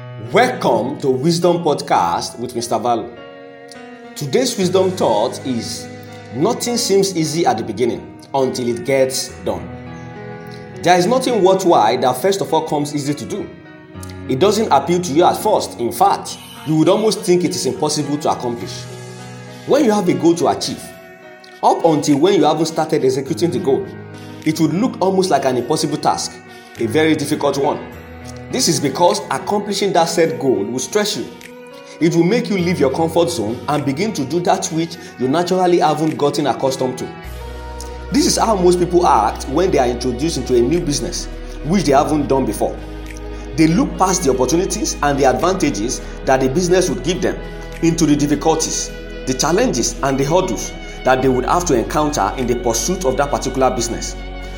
Welcome 0.00 0.98
to 1.00 1.10
Wisdom 1.10 1.62
Podcast 1.64 2.38
with 2.38 2.54
Mr. 2.54 2.80
Valu. 2.80 3.14
Today's 4.16 4.56
wisdom 4.56 4.90
thought 4.92 5.44
is 5.44 5.88
nothing 6.34 6.76
seems 6.78 7.16
easy 7.16 7.44
at 7.44 7.58
the 7.58 7.64
beginning 7.64 8.18
until 8.32 8.68
it 8.68 8.86
gets 8.86 9.28
done. 9.44 9.66
There 10.82 10.96
is 10.96 11.06
nothing 11.06 11.42
worthwhile 11.44 12.00
that 12.00 12.16
first 12.22 12.40
of 12.40 12.54
all 12.54 12.66
comes 12.66 12.94
easy 12.94 13.12
to 13.12 13.26
do. 13.26 13.50
It 14.28 14.38
doesn't 14.38 14.72
appeal 14.72 15.02
to 15.02 15.12
you 15.12 15.24
at 15.24 15.36
first. 15.36 15.78
In 15.78 15.92
fact, 15.92 16.38
you 16.66 16.76
would 16.76 16.88
almost 16.88 17.20
think 17.20 17.44
it 17.44 17.50
is 17.50 17.66
impossible 17.66 18.16
to 18.18 18.30
accomplish. 18.30 18.84
When 19.66 19.84
you 19.84 19.92
have 19.92 20.08
a 20.08 20.14
goal 20.14 20.34
to 20.36 20.48
achieve, 20.48 20.82
up 21.62 21.84
until 21.84 22.18
when 22.20 22.34
you 22.34 22.44
haven't 22.44 22.66
started 22.66 23.04
executing 23.04 23.50
the 23.50 23.58
goal, 23.58 23.86
it 24.46 24.58
would 24.60 24.72
look 24.72 24.98
almost 25.02 25.28
like 25.28 25.44
an 25.44 25.58
impossible 25.58 25.98
task, 25.98 26.32
a 26.78 26.86
very 26.86 27.14
difficult 27.14 27.58
one. 27.58 27.92
This 28.50 28.66
is 28.66 28.80
because 28.80 29.20
accomplishing 29.30 29.92
that 29.92 30.06
set 30.06 30.40
goal 30.40 30.64
will 30.64 30.80
stress 30.80 31.16
you. 31.16 31.30
It 32.00 32.16
will 32.16 32.24
make 32.24 32.48
you 32.50 32.58
leave 32.58 32.80
your 32.80 32.92
comfort 32.92 33.30
zone 33.30 33.64
and 33.68 33.84
begin 33.84 34.12
to 34.14 34.24
do 34.24 34.40
that 34.40 34.66
which 34.68 34.96
you 35.20 35.28
naturally 35.28 35.78
haven't 35.78 36.18
gotten 36.18 36.48
accustomed 36.48 36.98
to. 36.98 37.04
This 38.10 38.26
is 38.26 38.38
how 38.38 38.56
most 38.56 38.80
people 38.80 39.06
act 39.06 39.48
when 39.50 39.70
they 39.70 39.78
are 39.78 39.86
introduced 39.86 40.36
into 40.36 40.56
a 40.56 40.60
new 40.60 40.80
business, 40.80 41.26
which 41.66 41.84
they 41.84 41.92
haven't 41.92 42.26
done 42.26 42.44
before. 42.44 42.76
They 43.54 43.68
look 43.68 43.96
past 43.96 44.24
the 44.24 44.30
opportunities 44.30 44.96
and 45.00 45.16
the 45.16 45.26
advantages 45.26 46.00
that 46.24 46.40
the 46.40 46.48
business 46.48 46.88
would 46.90 47.04
give 47.04 47.22
them 47.22 47.36
into 47.82 48.04
the 48.04 48.16
difficulties, 48.16 48.88
the 49.26 49.36
challenges, 49.38 50.00
and 50.02 50.18
the 50.18 50.24
hurdles 50.24 50.72
that 51.04 51.22
they 51.22 51.28
would 51.28 51.44
have 51.44 51.64
to 51.66 51.78
encounter 51.78 52.32
in 52.36 52.48
the 52.48 52.56
pursuit 52.56 53.04
of 53.04 53.16
that 53.18 53.30
particular 53.30 53.70
business. 53.70 54.16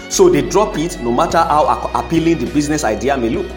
So 0.09 0.31
they 0.31 0.49
drop 0.49 0.79
it 0.79 0.99
no 1.03 1.13
matter 1.13 1.39
how 1.39 1.91
appealing 1.95 2.39
the 2.39 2.51
business 2.53 2.85
idea 2.85 3.19
may 3.19 3.29
look. 3.29 3.51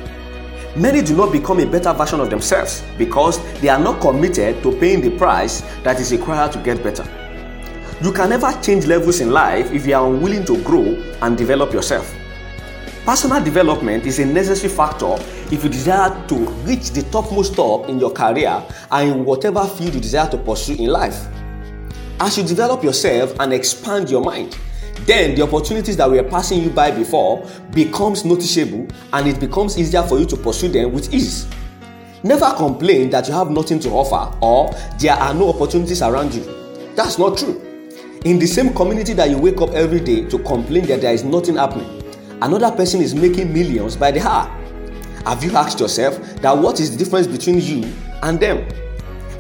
Many 0.76 1.02
do 1.02 1.16
not 1.16 1.32
become 1.32 1.62
a 1.62 1.66
better 1.66 1.94
version 1.94 2.20
of 2.20 2.30
themselves 2.30 2.84
because 2.98 3.40
they 3.62 3.70
are 3.70 3.80
not 3.80 4.02
committed 4.02 4.62
to 4.62 4.74
paying 4.78 5.00
the 5.00 5.18
price 5.18 5.62
that 5.84 6.02
is 6.02 6.12
required 6.12 6.52
to 6.52 6.60
get 6.60 6.84
better. 6.84 7.08
You 8.04 8.12
can 8.12 8.30
never 8.30 8.52
change 8.62 8.86
levels 8.86 9.22
in 9.22 9.32
life 9.32 9.72
if 9.72 9.88
you 9.88 9.96
are 9.96 10.06
unwilling 10.06 10.44
to 10.46 10.62
grow 10.64 11.02
and 11.22 11.38
develop 11.38 11.72
yourself. 11.72 12.14
Personal 13.06 13.42
development 13.42 14.06
is 14.06 14.20
a 14.20 14.26
necessary 14.26 14.74
factor 14.74 15.16
if 15.50 15.64
you 15.64 15.70
desire 15.70 16.10
to 16.28 16.36
reach 16.66 16.92
the 16.92 17.04
topmost 17.04 17.56
top 17.56 17.88
in 17.88 17.98
your 17.98 18.12
career 18.12 18.62
and 18.92 19.12
in 19.12 19.24
whatever 19.24 19.64
field 19.66 19.94
you 19.94 20.02
desire 20.02 20.30
to 20.30 20.38
pursue 20.38 20.74
in 20.74 20.88
life. 20.88 21.26
As 22.20 22.38
you 22.38 22.44
develop 22.44 22.84
yourself 22.84 23.40
and 23.40 23.54
expand 23.54 24.10
your 24.10 24.22
mind, 24.22 24.58
then 25.02 25.36
the 25.36 25.44
opportunities 25.44 25.98
that 25.98 26.10
were 26.10 26.24
passing 26.24 26.64
you 26.64 26.70
by 26.70 26.92
before 26.92 27.48
becomes 27.72 28.26
noticeable 28.26 28.88
and 29.14 29.28
it 29.28 29.40
becomes 29.40 29.78
easier 29.78 30.04
for 30.04 30.18
you 30.20 30.26
to 30.26 30.38
pursue 30.38 30.70
them 30.70 30.94
with 30.94 31.14
ease. 31.14 31.48
Never 32.24 32.52
complain 32.56 33.10
that 33.12 33.28
you 33.28 33.34
have 33.34 33.52
nothing 33.52 33.80
to 33.82 33.90
offer 33.90 34.36
or 34.42 34.74
there 35.00 35.14
are 35.14 35.34
no 35.34 35.50
opportunities 35.50 36.02
around 36.02 36.34
you. 36.34 36.44
That's 36.96 37.20
not 37.20 37.38
true. 37.38 37.62
In 38.26 38.40
the 38.40 38.48
same 38.48 38.74
community 38.74 39.14
that 39.14 39.30
you 39.30 39.38
wake 39.38 39.62
up 39.62 39.70
every 39.72 40.00
day 40.00 40.26
to 40.30 40.40
complain 40.40 40.88
that 40.88 41.02
there 41.02 41.14
is 41.14 41.24
nothing 41.24 41.58
happening 41.58 42.02
another 42.42 42.72
person 42.72 43.02
is 43.02 43.16
making 43.16 43.54
millions 43.54 43.96
by 43.96 44.12
the 44.12 44.22
hour. 44.22 44.48
Have 45.26 45.44
you 45.44 45.56
asked 45.56 45.80
yourself 45.80 46.18
that 46.42 46.56
what 46.56 46.80
is 46.80 46.92
the 46.92 46.98
difference 46.98 47.28
between 47.28 47.60
you 47.60 47.92
and 48.24 48.40
them? 48.40 48.68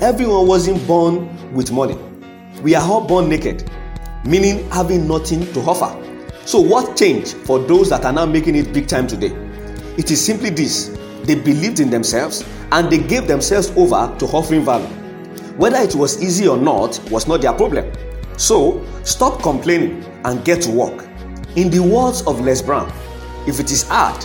Everyone 0.02 0.48
wasn't 0.48 0.86
born 0.88 1.54
with 1.54 1.72
money. 1.72 1.98
We 2.64 2.74
are 2.76 2.84
all 2.84 3.06
born 3.06 3.30
naked 3.30 3.70
meaning 4.26 4.70
having 4.72 5.08
nothing 5.08 5.52
to 5.54 5.60
offer. 5.62 6.02
So, 6.46 6.60
what 6.60 6.98
changed 6.98 7.34
for 7.38 7.60
those 7.60 7.90
that 7.90 8.06
are 8.06 8.14
now 8.14 8.26
making 8.26 8.56
it 8.56 8.74
big 8.74 8.88
time 8.88 9.08
today? 9.08 9.32
It 9.98 10.12
is 10.12 10.24
simply 10.24 10.50
this 10.50 10.96
they 11.24 11.36
believed 11.36 11.80
in 11.80 11.90
themselves 11.90 12.44
and 12.72 12.92
they 12.92 13.00
gave 13.00 13.28
themselves 13.28 13.72
over 13.76 14.16
to 14.20 14.26
offering 14.26 14.64
value. 14.64 14.86
Whether 15.58 15.78
it 15.78 15.96
was 15.96 16.22
easy 16.22 16.48
or 16.48 16.58
not 16.58 17.00
was 17.10 17.28
not 17.28 17.42
their 17.42 17.54
problem. 17.54 17.92
So, 18.38 18.86
stop 19.04 19.42
complaining 19.42 20.04
and 20.26 20.44
get 20.44 20.62
to 20.64 20.72
work. 20.72 21.08
In 21.56 21.70
the 21.70 21.80
words 21.80 22.22
of 22.24 22.42
Les 22.42 22.62
Brown, 22.62 22.92
if 23.48 23.60
it 23.60 23.72
is 23.72 23.84
hard, 23.88 24.22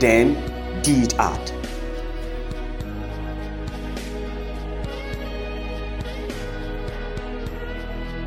then 0.00 0.34
do 0.82 0.92
it 1.02 1.12
hard. 1.12 1.52